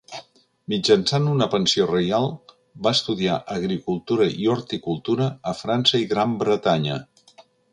[0.71, 2.25] Mitjançant una pensió reial
[2.87, 6.99] va estudiar agricultura i horticultura a França i Gran Bretanya.